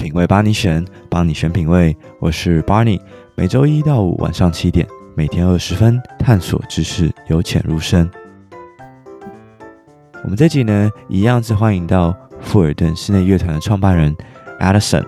[0.00, 1.94] 品味帮你选，帮你选品味。
[2.20, 2.98] 我是 Barney，
[3.34, 8.10] 每周一到五晚上七点，每天二十分，探索知识，由浅入深。
[10.24, 14.16] 我们这集呢，一样是欢迎到富尔顿室内乐团的创办人
[14.58, 15.04] Adison。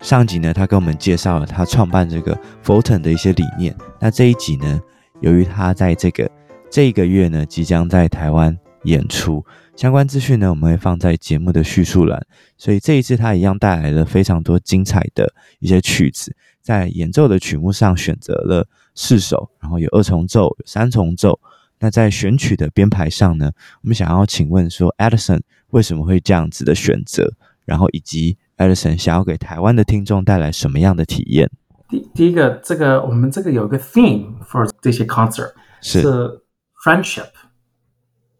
[0.00, 3.76] 上集呢，他跟我们介绍了他创办这个 Fulton 的一些理念。
[3.98, 4.80] 那这一集呢，
[5.22, 6.30] 由于他在这个
[6.70, 9.44] 这一个月呢，即将在台湾演出，
[9.76, 12.26] 相关资讯呢，我们会放在节目的叙述栏。
[12.56, 21.38] 所以这一次他一样带来了非常多精彩的一些曲子，在演奏的曲目上选择了四首，然后有二重奏、有三重奏。
[21.78, 27.30] 那在选曲的编排上呢，我们想要请问说，Addison 为什么会这样子的选择？
[27.66, 31.50] 然后以及 Addison 想要给台湾的听众带来什么样的体验？
[31.90, 36.40] 第第一个，这个我们这个有个 theme for 这些 concert 是，是
[36.82, 37.28] friendship，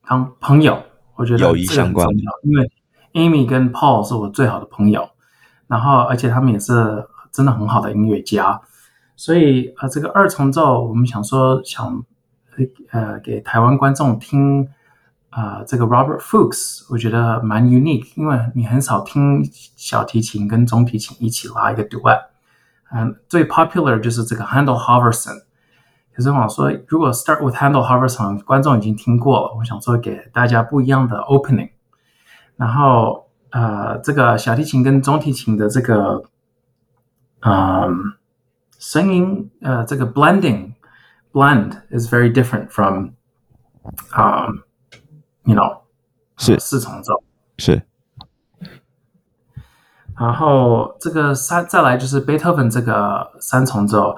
[0.09, 0.83] 当朋友，
[1.17, 2.07] 我觉得友谊相关，
[2.43, 2.71] 因为
[3.13, 5.09] Amy 跟 Paul 是我最好的朋友，
[5.67, 8.61] 然后而且他们也是真的很好的音乐家，
[9.17, 12.05] 所以呃，这个二重奏我们想说想。
[12.91, 14.67] 呃，给台湾观众听，
[15.29, 22.19] 啊、呃，这个 Robert Fuchs，我觉得蛮 unique，因为你很少听小提琴跟中提琴一起拉一个 duet。
[22.91, 25.43] 嗯，最 popular 就是这个 Handel Halvorsen。
[26.16, 31.72] 可是我想说，如果 start with Handel Halvorsen，观众已经听过了，我想说给大家不一样的 opening。
[32.56, 36.24] 然后，呃，这个小提琴跟中提琴的这个，
[37.42, 37.90] 嗯、呃，
[38.78, 43.12] 声音，呃，这个 blending。Blend is very different from,
[44.12, 44.66] um,
[45.46, 45.84] you know，
[46.36, 47.24] 是四重奏
[47.58, 47.84] 是。
[50.19, 54.17] 然后这个三再来就是贝多芬这个三重奏，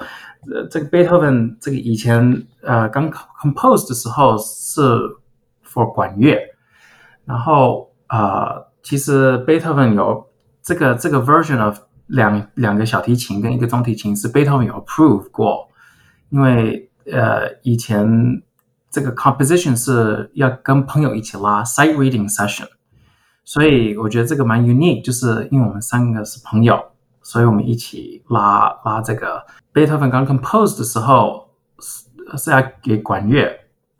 [0.53, 4.81] 呃，这个贝多芬这个以前呃刚 compose 的时候是
[5.67, 6.39] for 管乐，
[7.25, 10.27] 然后呃其实贝多芬有
[10.63, 15.69] 这个这个 version of 两两个小提琴跟一个中提琴是贝多芬有 approve 过，
[16.31, 16.85] 因为。
[17.11, 18.07] 呃，以前
[18.91, 22.69] 这个 composition 是要跟朋友一起拉 sight reading session，
[23.49, 26.79] 所以我觉得这个蛮 unique，就是因为我们三个是朋友，
[27.23, 29.43] 所以我们一起拉拉这个。
[29.73, 31.49] 贝多芬刚 compose 的时候
[31.81, 32.05] 是
[32.37, 33.51] 是要给管乐，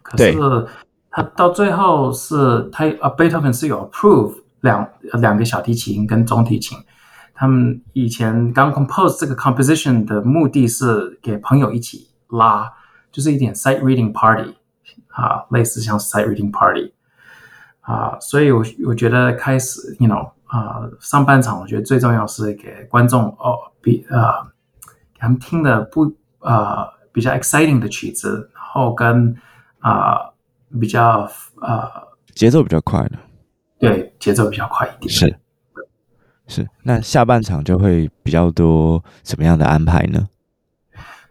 [0.03, 0.67] 可是
[1.11, 6.77] 他到最后是他啊贝多芬是有 approve 两两个小提琴跟中提琴，
[7.35, 12.71] 他们以前刚 compose 这个 composition 的目的是给朋友一起拉。
[13.11, 14.55] 就是一点 sight reading party
[15.09, 16.93] 啊，类似像 sight reading party
[17.89, 24.45] 啊，所以我我觉得开始，you know 啊，上半场我觉得最重要是给观众哦，比呃
[24.85, 26.05] 给他们听的不
[26.41, 29.35] 呃比较 exciting 的曲子，然后跟
[29.79, 30.35] 啊、呃、
[30.79, 31.27] 比较
[31.63, 31.91] 呃
[32.35, 33.19] 节奏比较快的，
[33.79, 35.39] 对，节奏比较快一点，是
[36.47, 40.29] 是，那下半场就会比较多什么样的安排呢？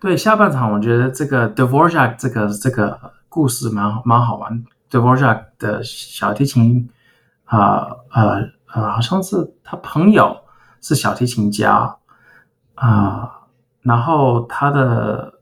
[0.01, 4.63] 对，下半场，我觉得这个 Dvorak 这个这个故事蛮蛮好玩。
[4.89, 6.89] Dvorak 的小提琴，
[7.45, 10.35] 啊呃呃，好像是他朋友
[10.81, 11.97] 是小提琴家
[12.75, 13.31] 啊、呃，
[13.81, 15.33] 然后他的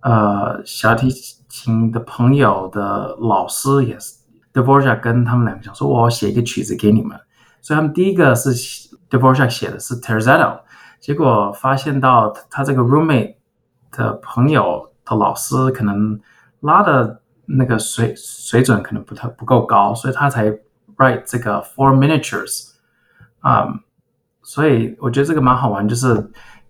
[0.00, 4.14] 呃小提琴的朋友的老师也是
[4.52, 7.18] Dvorak 跟他们两个讲说，我写一个曲子给你们。
[7.62, 8.54] 所以他们第一个是
[9.10, 10.60] Dvorak 写的是 Terzetto，
[11.00, 13.36] 结果发现到他这个 roommate。
[13.96, 16.18] 的朋友的老师可能
[16.58, 20.50] 拉的那个水水准可能不太不够高，所以他才
[20.96, 22.70] write 这个 four miniatures，
[23.40, 23.78] 啊、um，
[24.42, 26.14] 所以我觉得这个蛮好玩，就是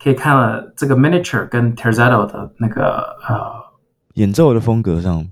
[0.02, 3.52] 可以看了这个 miniature 跟 Terzetto 的那个呃
[4.14, 5.26] 演奏的风格上，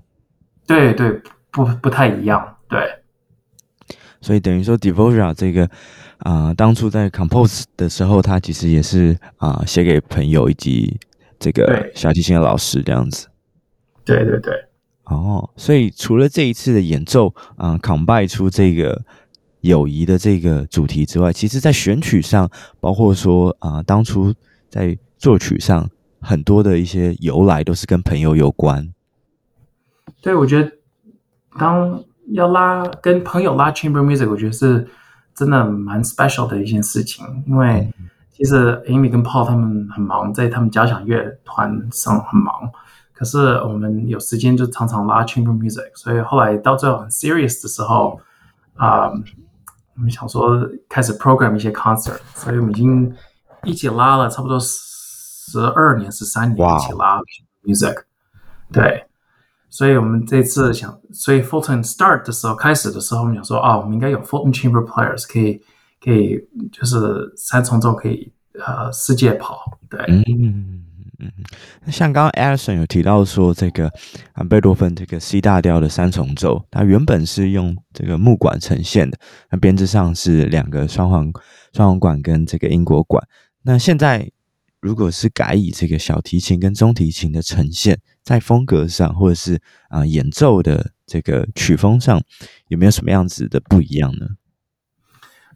[0.65, 1.21] 对对
[1.51, 2.79] 不不太一样，对，
[4.21, 5.65] 所以等于说 Dvorak 这个
[6.19, 10.99] 啊、呃，当初在 compose 的时候，他其实也是啊、呃、写给朋友以及。
[11.39, 13.27] 这个小提琴的老师这样子，
[14.05, 14.53] 对对对，
[15.05, 19.03] 哦，所以除了这一次的演奏，嗯，combine 出这个
[19.61, 24.33] 友谊的这个主题之外，其实在选曲上，包括说啊、呃，当初
[24.69, 25.89] 在作曲上，
[26.21, 28.93] 很多的一些由来都是跟朋友有关。
[30.21, 30.71] 对，我觉得
[31.59, 34.87] 当要拉跟朋友拉 chamber music，我觉得是
[35.35, 37.91] 真的蛮 special 的一件事情，因为。
[37.99, 42.67] 嗯其实 Amy 跟 Paul 他们很忙，在他们交响乐团上很忙。
[43.13, 48.19] 可是我们有时间就常常拉 chamber music，所以后来到最后很 serious 的时候，
[48.75, 49.23] 啊、嗯，
[49.95, 53.15] 我们想说开始 program 一些 concert，所以我们已经
[53.63, 57.19] 一起拉了差不多十二年、十三年一起拉
[57.63, 58.03] music。
[58.71, 59.05] 对，
[59.69, 65.61] 所以我们这次想，所以 Fulton start 的时候开始的时候，我们想说啊，我们应该有 Fulton chamber players 可以。
[66.05, 66.37] 可以
[66.69, 68.29] 就是三重奏可以
[68.59, 70.01] 呃世界跑，对。
[70.27, 70.83] 嗯
[71.23, 71.31] 嗯，
[71.85, 73.89] 那像刚刚 Alison 有提到说，这个
[74.33, 79.17] 啊贝多芬这个 C 大调的三重奏，它原本是用这个木管呈现的，
[79.49, 81.31] 那编制上是两个双簧
[81.71, 83.25] 双簧管跟这个英国管。
[83.61, 84.29] 那现在
[84.81, 92.21] 如果是改以这个小提琴跟中提琴的呈现，在风格上或者是啊、演奏的这个曲风上，
[92.67, 94.27] 有没有什么样子的不一样呢？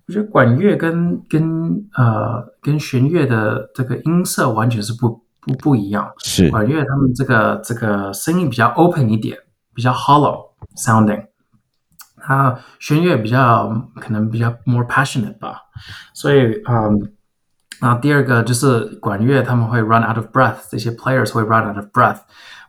[0.08, 5.27] 我觉得管乐跟跟呃跟弦乐的这个音色完全是不。
[5.48, 6.50] 不不一样，是。
[6.52, 9.38] 管乐他们这个这个声音比较 open 一点，
[9.74, 11.26] 比较 hollow sounding，
[12.18, 15.62] 它弦乐比较可能比较 more passionate 吧，
[16.14, 17.14] 所以嗯，
[17.80, 22.20] 然后第二个就是管乐他们会 run out of breath，这些 players 会 run out of breath，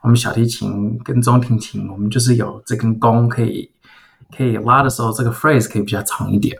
[0.02, 3.70] 我们小提琴跟中提琴，我们就是有这根弓可以
[4.36, 6.56] 可以拉的时候，这个 phrase 可以比较长一点，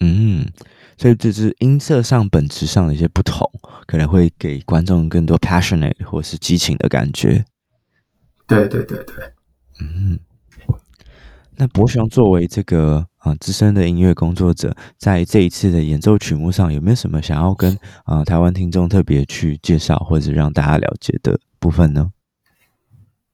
[0.00, 0.46] 嗯。
[0.96, 3.50] 所以这是音色上本质上的一些不同，
[3.86, 7.44] 可能会给观众更多 passionate 或是激情的感觉。
[8.46, 9.14] 对对对对，
[9.80, 10.18] 嗯。
[11.56, 22.10] 那博雄作为这个啊资深的音乐工作者，在这一次的演奏曲目上，有没有什么想要跟啊台湾听众特别去介绍或者让大家了解的部分呢？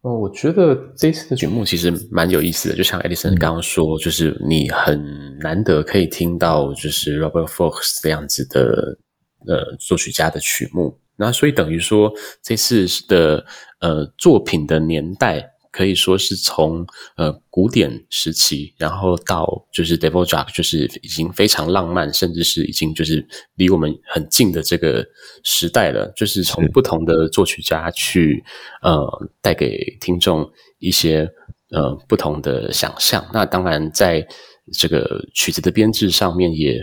[0.03, 8.99] 哦，我觉得这次的曲目其实蛮有意思的，就像 Edison 刚刚说，就是你很难得可以听到就是 Robert Fuchs 这样子的
[9.47, 12.11] 呃作曲家的曲目，那所以等于说
[12.43, 13.45] 这次的
[13.81, 15.51] 呃作品的年代。
[15.71, 16.85] 可以说是从
[17.17, 25.07] 呃古典时期，然后到就是 Dvorak，就是已经非常浪漫，甚至是已经就是离我们很近的这个
[25.45, 26.13] 时代了。
[26.17, 28.43] 就是从不同的作曲家去
[28.83, 29.07] 呃
[29.41, 31.29] 带给听众一些
[31.71, 33.25] 呃不同的想象。
[33.33, 34.27] 那当然在
[34.73, 36.79] 这个曲子的编制上面也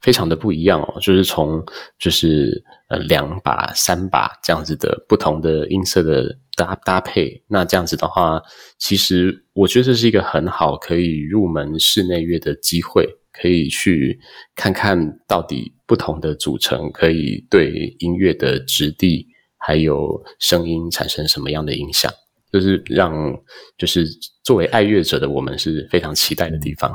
[0.00, 1.64] 非常的不一样哦，就是从
[1.98, 6.38] 就是呃两把、三把这样子的不同的音色的。
[6.58, 8.40] 搭搭配，那这样子的话，
[8.78, 14.18] 其实我觉得这是一个很好可以入门室内乐的机会，可以去
[14.54, 14.98] 看看
[15.28, 19.28] 到底不同的组成可以对音乐的质地
[19.58, 22.10] 还有声音产生什么样的影响，
[22.50, 23.12] 就是让
[23.76, 24.06] 就是
[24.42, 26.90] 作为爱乐者的我们是非常期待的地方。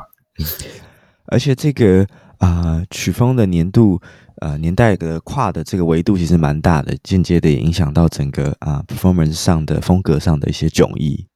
[1.28, 2.04] 而且这个
[2.40, 4.02] 啊，曲风的年度。
[4.42, 11.28] 呃，年代的跨的这个维度其实蛮大的，间接的也影响到整个啊、呃、performance 上的风格上的一些迥异。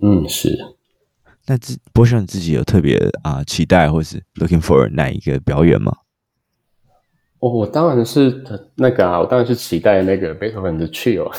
[0.00, 0.58] 嗯，是。
[1.46, 5.92] 那自伯雄你自己有特别啊、呃、期待或是 looking for 哪一个表演吗？
[7.38, 8.44] 哦，我当然是
[8.74, 11.32] 那个啊，我当然是期待那个贝多芬的 Trio。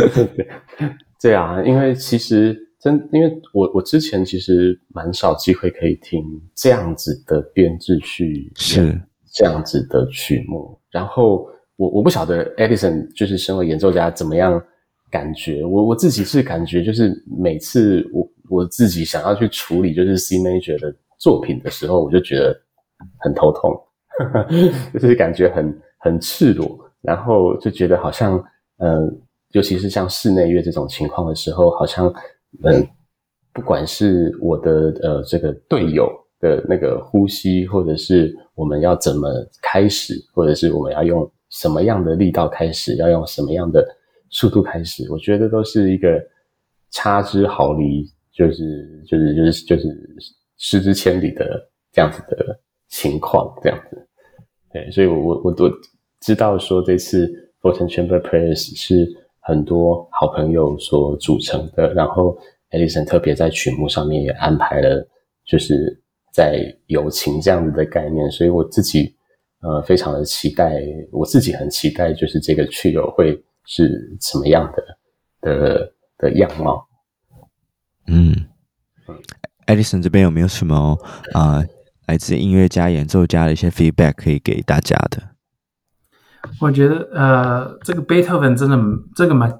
[1.18, 6.22] 对啊，因为其实真，因为我我之前其实蛮少机会可以听
[6.54, 9.00] 这样子的编制去是。
[9.36, 11.46] 这样子的曲目，然后
[11.76, 14.58] 我我不晓得 Edison 就是身为演奏家怎么样
[15.10, 22.58] 感觉，我我自己是感觉就是每次我我自己想要去处理就是 C major 的作品的时候，我就觉得
[23.18, 23.78] 很头痛，
[24.94, 28.42] 就是感觉很很赤裸，然后就觉得好像
[28.78, 29.20] 嗯、
[29.52, 32.10] 尤其是像室内乐这种情况的时候，好像
[32.64, 32.88] 嗯、
[33.52, 36.10] 不管是我的呃这个队友。
[36.38, 39.28] 的那个呼吸，或者是我们要怎么
[39.62, 43.86] 开始，或者是我们要用什么样的力道开始，要用什么样的
[44.30, 46.22] 速度开始，我觉得都是一个
[46.90, 50.16] 差之毫厘，就是就是就是就是
[50.58, 52.58] 失之千里的这样子的
[52.88, 54.06] 情况，这样子。
[54.72, 55.70] 对，所以我我我都
[56.20, 57.26] 知道说这次
[57.62, 59.08] Fortune Chamber Prayers 是
[59.40, 62.36] 很多好朋友所组成的，然后
[62.70, 65.08] Edison 特别在曲目上面也安排了，
[65.46, 66.02] 就是。
[66.36, 69.16] 在友情这样子的概念，所以我自己
[69.62, 74.98] 呃非常的期待，我自己很期待，就是这个 Trio 会是什么样的
[75.40, 76.86] 的的样貌。
[78.06, 78.34] 嗯
[79.66, 80.98] ，Edison 这边有没有什么
[81.32, 81.66] 啊、呃、
[82.08, 85.22] 来自音乐家、演奏家的一些 feedback 可以给大家的？
[86.60, 88.76] 我觉得呃，这个贝多芬真的
[89.14, 89.58] 这个蛮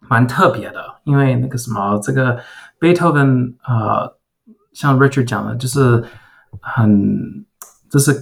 [0.00, 2.36] 蛮特别的，因为那个什么，这个
[2.80, 4.15] 贝多芬呃。
[4.76, 6.04] 像 Richard 讲的，就是
[6.60, 7.46] 很，
[7.88, 8.12] 这是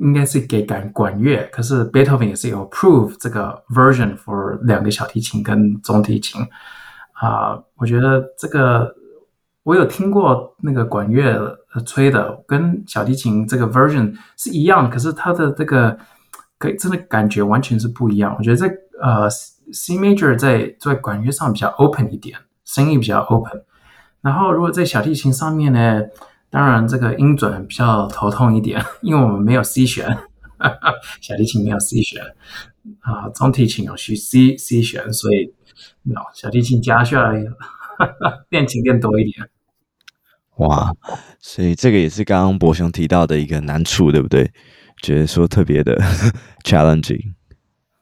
[0.00, 6.40] 应该是给管管乐，可是 Beethoven 也是有 approve 这个 version for 两个小提琴跟中提琴
[7.18, 8.94] 啊、我觉得这个
[9.64, 15.98] 我有听过那个管乐吹的，跟小提琴这个 version 是一样，可是它的这个
[16.58, 18.32] 可以真的感觉完全是不一样。
[18.38, 18.66] 我觉得这
[19.02, 23.64] 呃 C major 在在管乐上比较 open 一点，声音比较 open。
[24.26, 26.02] 然后，如果在小提琴上面呢，
[26.50, 30.04] 当然这个音准比较头痛一点， 因为我们没有 C 弦，
[31.22, 32.20] 小提琴没有 C 弦
[33.02, 35.54] 啊，中提琴有需 C C 弦，所以
[36.02, 37.40] no, 小提琴加下来
[38.50, 39.48] 练琴练多一点。
[40.56, 40.90] 哇，
[41.38, 44.50] 所以这个也是刚刚博雄提到的一个难处，对不对？
[45.02, 45.96] 觉得说特别的
[46.64, 47.34] challenging，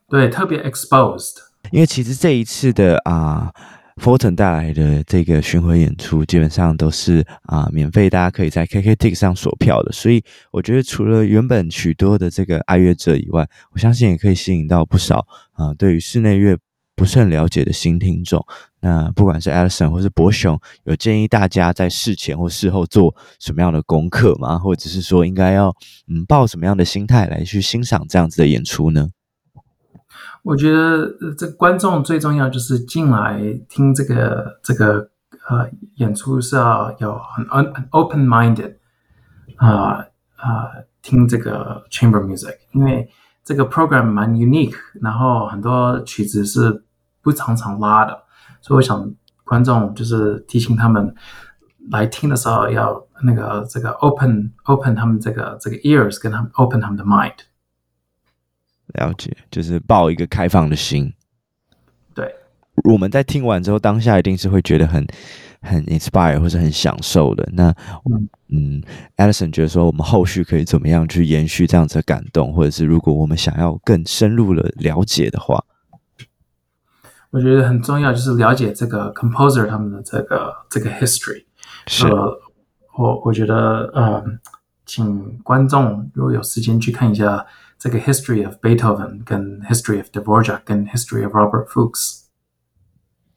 [0.08, 1.34] 对，特别 exposed。
[1.70, 3.52] 因为其实这一次的啊
[4.00, 9.92] ，Fulton 带来的这个巡回演出，基本上都是啊免费，大家可以在 KKTIX 上锁票的。
[9.92, 16.56] 所以我觉得除了原本许多的这个爱乐者以外，我相信也可以吸引到不少啊对于室内乐
[16.96, 18.44] 不是很了解的新听众。
[18.80, 24.58] 那不管是 Alison 或是博雄，有建议大家在事前或事后做什么样的功课吗？
[24.58, 25.74] 或者是说应该要
[26.06, 29.08] 嗯抱什么样的心态来去欣赏这样子的演出呢？
[30.44, 35.08] 我觉得这观众最重要就是进来听这个这个
[35.48, 38.74] 呃演出是要有很很 open minded
[39.56, 40.04] 啊、
[40.36, 40.68] 啊、
[41.00, 43.08] 听这个 chamber music，因为
[43.42, 46.84] 这个 program 蛮 unique，然后很多曲子是
[47.22, 48.24] 不常常拉的。
[48.60, 49.10] 所以我想
[49.44, 51.14] 观众就是提醒他们
[51.90, 57.32] 来听的时候要那个这个 open open 他们这个这个 ears 跟他们 open 他们的 mind。
[58.94, 61.12] 了解，就是抱一个开放的心。
[62.14, 62.34] 对，
[62.84, 65.06] 我们在听完之后，当下一定是会觉得很
[65.60, 67.48] 很 inspire 或是很享受的。
[67.52, 67.74] 那
[68.10, 68.82] 嗯嗯
[69.16, 75.64] ，Alison 觉得说我们后续可以怎么样去延续这样子的感动，或者是如果我们想要更深入的了解的话。
[77.30, 81.44] 我觉得很重要，就是了解这个 composer 他们的这个这个 history。
[81.88, 82.40] 是，呃、
[82.96, 84.24] 我我觉得呃，
[84.86, 87.44] 请观众如果有时间去看一下
[87.84, 92.22] 这个 history of Beethoven，跟 history of Dvorak，跟 history of Robert Fuchs。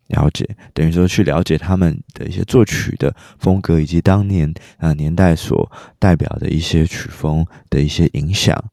[0.07, 8.71] 了解，等于说去了解他们的一些作曲的风格，以及当年啊、呃、年代所代表的一些曲风的一些影响。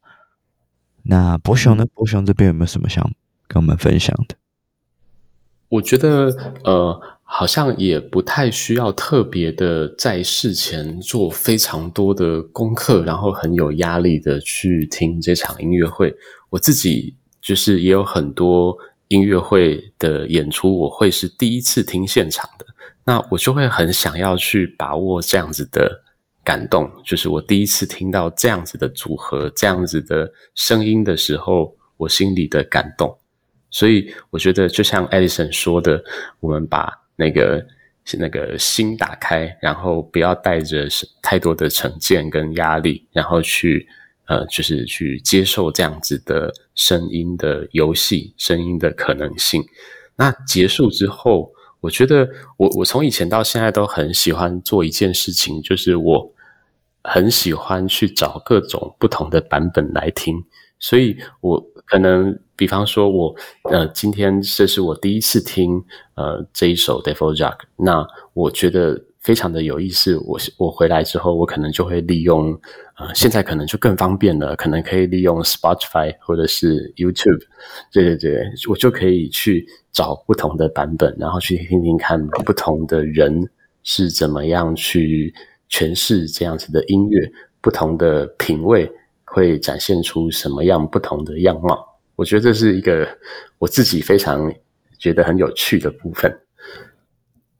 [1.03, 1.85] 那博雄呢？
[1.93, 3.03] 博雄这边有没有什么想
[3.49, 4.35] 跟我们分享的？
[5.67, 7.01] 我觉得，呃，
[7.37, 16.15] 好像也不太需要特别的在事前做非常多的功课，然后很有压力的去听这场音乐会。
[16.49, 18.73] 我自己就是也有很多
[19.09, 22.65] 音乐会的演出，我会是第一次听现场的，
[23.03, 25.91] 那我就会很想要去把握这样子的
[26.41, 33.13] 感动，就是我第一次听到这样子的组合、这样子的声音的时候，我心里的感动。
[33.69, 36.01] 所以我觉得，就像 Alison 说的，
[36.39, 37.65] 我们把那个
[38.19, 40.87] 那个心打开，然后不要带着
[41.21, 43.87] 太多的成见跟压力，然后去
[44.27, 49.63] 呃，就是去接受这样子的声音的游戏，声音的可能性。
[50.15, 56.33] 那结束之后，我觉得我我从以前到现在都很喜欢做一件事情，就是我
[57.03, 60.43] 很喜欢去找各种不同的版本来听，
[60.85, 62.37] 所以我可能。
[62.57, 63.35] 比方说我，
[63.69, 65.83] 呃，今天这是我第一次听
[66.15, 70.15] 呃这一首 Devil Jack 那我觉得非常的有意思。
[70.25, 72.57] 我我回来之后，我可能就会利用
[72.97, 77.41] 呃，现在可能就更方便了，可能可以利用 Spotify 或者是 YouTube，
[77.91, 83.45] 对对对，我就可以去找不同的版本，然后去听听看不同的人
[83.83, 85.33] 是怎么样去
[85.69, 88.89] 诠释这样子的音乐，不同的品味
[89.35, 91.99] 会展现出什么样不同的样貌。
[92.15, 93.05] 我觉得这是一个
[93.59, 94.49] 我自己非常
[94.97, 96.33] 觉得很有趣的部分。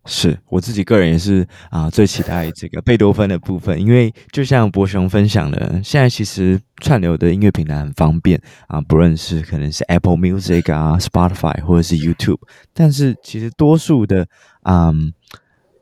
[0.05, 12.39] 是我自己个人也是啊，最期待这个贝多芬的部分，因为就像博雄分享的，现在其实串流的音乐平台很方便啊，不论是可能是 Apple Music 啊、Spotify 或者是 YouTube，
[12.74, 14.25] 但是其实多数的
[14.63, 15.12] 嗯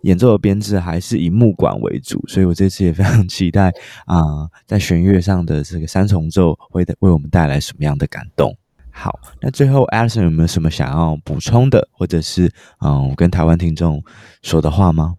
[0.03, 3.73] 演奏的编制还是以木管为主，所以我这次也非常期待
[4.05, 8.55] 啊，在弦乐上的这个三重奏会为我们带来什么样的感动。
[8.95, 14.03] 好，那最后 Alison 有没有什么想要补充的，或者是嗯，跟台湾听众
[14.43, 15.15] 说的话吗？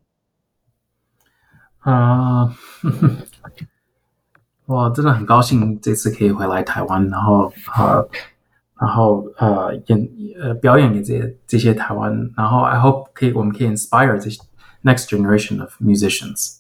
[1.81, 2.53] 啊、uh,
[4.67, 8.09] 我真的很高兴这次可以回来台湾，然后呃，
[8.81, 10.09] 然后呃演
[10.41, 14.41] 呃表演给这些这些台湾，然后 I hope 可以我们可以 inspire 这些
[14.85, 16.59] next generation of musicians。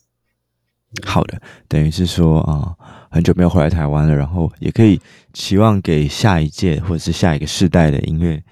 [1.04, 2.74] 好的，等于是说啊、
[3.10, 5.00] 很久没有回来台湾了，然后也可以
[5.32, 8.42] 期望给下一届或者是下一个世代的音乐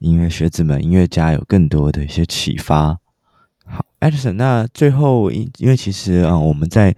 [0.00, 2.98] 音乐学子们、音乐家有更多的一些启发。
[3.64, 6.94] 好，Edison，那最后因因为其实啊、我们在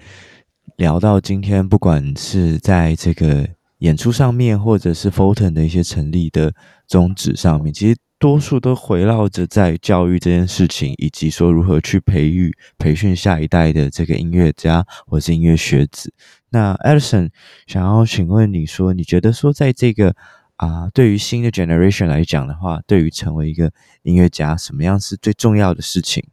[0.76, 3.46] 聊到今天，不管是在这个
[3.80, 6.54] 演出上面，或者是 Fulton 的一些成立的
[6.86, 16.10] 宗旨上面，其实多数都围绕着在教育这件事情，以及说如何去培育、培训下一代的这个音乐家或是音乐学子。
[16.48, 17.28] 那 Edison
[17.66, 20.16] 想要请问你说，你觉得说在这个
[20.56, 23.70] 啊、呃，对于新的 generation 来讲的话，对于成为一个
[24.04, 26.24] 音乐家，什么样是最重要的事情？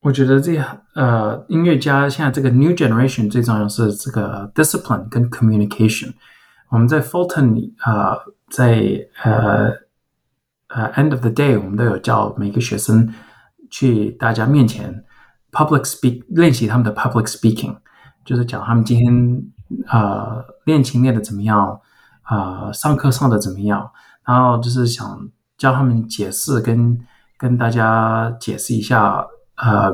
[0.00, 0.56] 我觉得这
[0.94, 6.14] 呃，音乐家现在这个 new generation 最重要是这个 discipline 跟 communication。
[6.70, 8.16] 我们在 Fulton 啊、
[8.50, 9.70] 在呃
[10.68, 13.12] 呃 end of the day，我们都有叫每个学生
[13.70, 15.04] 去大家面前
[15.52, 17.76] public speak 练习他们的 public speaking，
[18.24, 19.42] 就是讲他们今天、
[19.88, 21.80] 呃、练琴练的怎么样
[22.22, 23.90] 啊、呃，上课上的怎么样，
[24.24, 26.98] 然后就是想教他们解释跟
[27.36, 29.26] 跟大家解释一下。
[29.56, 29.90] 呃，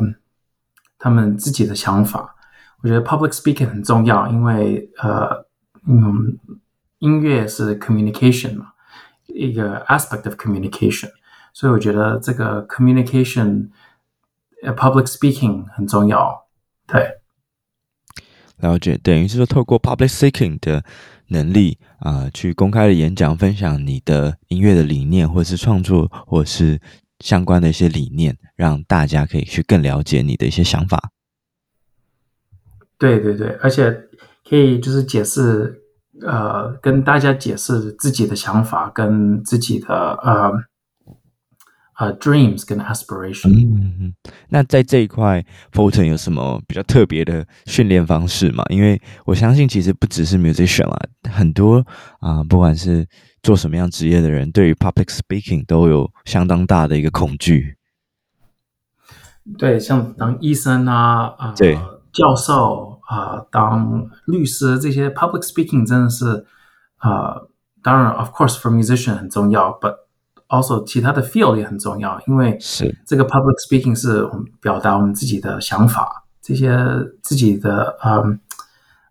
[0.98, 2.34] 他们自己的想法，
[2.82, 5.46] 我觉得 public speaking 很重要，因为呃，
[5.86, 6.36] 嗯，
[7.02, 8.72] 音乐是 communication 嘛，
[9.26, 11.10] 一个 aspect of communication，
[11.52, 13.70] 所以我觉得这个 communication，
[14.62, 16.46] 呃，public speaking 很重要。
[16.86, 17.18] 对，
[18.58, 20.84] 了解，等于是说透过 public speaking 的
[21.26, 26.80] 能力啊，呃，去公开的演讲，分享你的音乐的理念，或者是创作，或者是。
[27.22, 31.12] 相关的一些理念，让大家可以去更了解你的一些想法。
[32.98, 34.08] 对对对，而且
[34.44, 35.81] 可以就是解释，
[36.26, 39.88] 呃，跟大家解释自己的想法，跟自己的
[40.22, 40.52] 呃
[41.98, 43.48] 呃 dreams 跟 aspiration。
[43.48, 44.14] 嗯嗯。
[44.48, 48.64] 那在这一块，Fulton 有什么比较特别的训练方式吗？
[48.68, 50.98] 因为我相信，其实不只是 musician 啦，
[51.30, 51.78] 很多
[52.20, 53.06] 啊、呃，不管是
[53.42, 57.76] 做什么样职业的人，对于 public speaking 都有相当大的一个恐惧。
[59.58, 61.74] 对，像当医生啊，啊、呃，对，
[62.12, 66.46] 教授啊、呃，当律师这些 public speaking 真的是
[66.96, 67.48] 啊、呃，
[67.82, 69.94] 当然，of course for musician 很重要，but
[70.48, 76.78] also 其他的 field 也很重要，因为是这个 public speaking 是我们表达我们自己的想法，这些
[77.20, 78.40] 自己的嗯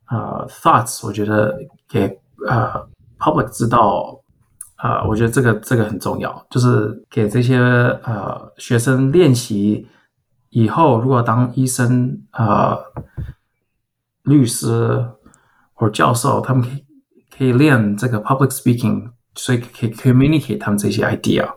[0.10, 1.56] 呃 thoughts，我觉得
[1.88, 2.88] 给呃
[3.20, 4.18] public 知道。
[4.84, 7.60] 啊、呃，我觉得这个这个很重要，就是给这些
[8.04, 9.88] 呃学生练习
[10.50, 12.76] 以后，如果当医生、呃
[14.32, 15.06] 律师
[15.74, 16.86] 或教授，他们可以
[17.38, 21.48] 可以练这个 public speaking，所以可以 communicate 他们这些 idea。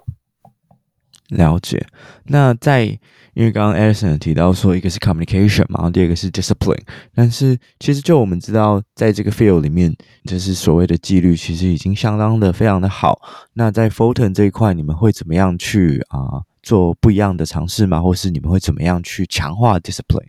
[1.29, 1.87] 了解。
[2.25, 2.99] 那在。
[3.35, 6.79] 因为刚刚 Edison 提到说，一个是 communication 嘛，然后第二个是 discipline。
[7.13, 9.93] 但是其实就我们知道，在这个 field 里面，
[10.25, 13.21] 就是所谓的纪律，其实已经相当的非常的好。
[13.55, 18.01] 那在 Fulton 这一块，你们会怎么样去啊、做不一样的尝试吗？
[18.01, 20.29] 或是你们会怎么样去强化 discipline？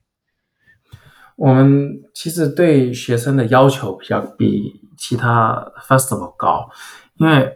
[1.36, 6.70] 我们其实对学生的要求比较比其他 festival 高，
[7.18, 7.52] 因为。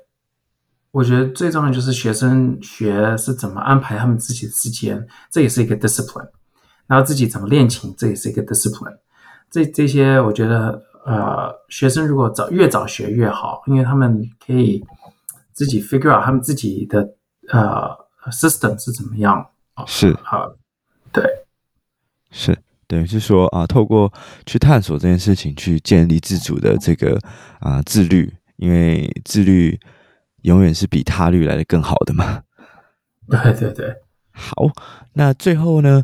[0.91, 6.27] 我觉得最重要就是学生学是怎么安排他们自己的时间，这也是一个 discipline。
[6.87, 8.97] 然后自己怎么练琴，这也是一个 discipline。
[9.51, 14.83] 这这些我觉得，呃，学生如果早越早学越好，因为他们可以
[15.53, 17.07] 自己 figure out 他们自己的
[17.49, 17.95] 呃
[18.31, 19.47] system 是怎么样。
[19.85, 20.49] 是啊，
[21.11, 21.23] 对，
[22.31, 22.57] 是
[22.89, 24.11] 等于是说啊，透过
[24.45, 27.17] 去探索这件事情，去建立自主的这个
[27.61, 29.79] 啊自律，因为自律。
[30.43, 32.43] 永远是比他律来的更好的嘛？
[33.27, 33.93] 对对对，
[34.31, 34.55] 好，
[35.11, 36.01] 那最后呢，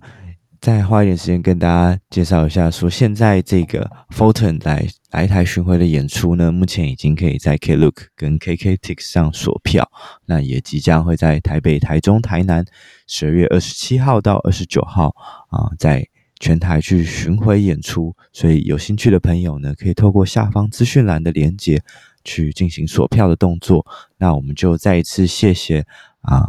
[0.60, 9.90] 再花一点时间跟大家介绍一下，说现在这个 Fulton 来来台巡回的演出呢，目前已经可以在 Klook 跟 KKTix 上锁票，
[10.26, 12.66] 那也即将会在台北、台中、台南
[13.08, 15.16] 十二月二十七号到二十九号
[15.48, 16.06] 啊，在
[16.40, 21.82] 全台去巡回演出，所以有兴趣的朋友呢，可以透过下方资讯栏的连接。
[22.28, 23.86] 去进行锁票的动作，
[24.18, 25.86] 那我们就再一次谢谢
[26.22, 26.42] 啊、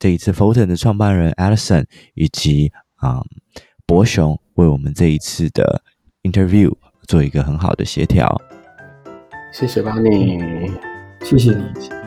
[0.00, 3.22] 这一次 Fulton 的创办人 Alison 以及啊、
[3.86, 5.80] 博雄为我们这一次的
[6.24, 6.74] interview
[7.06, 8.42] 做一个很好的协调。
[9.52, 10.40] 谢谢帮你，
[11.22, 12.05] 谢谢你。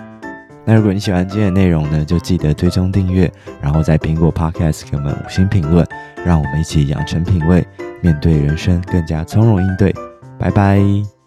[0.69, 5.83] 那如果你喜欢今天的内容呢，就记得追踪订阅，然后在苹果 Podcast 给我们五星评论，
[6.23, 7.65] 让我们一起养成品味，
[8.01, 9.91] 面对人生更加从容应对。
[10.37, 11.18] 拜拜。